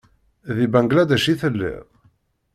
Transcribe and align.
Di 0.55 0.65
Bangladec 0.73 1.25
i 1.27 1.33
telliḍ? 1.41 1.85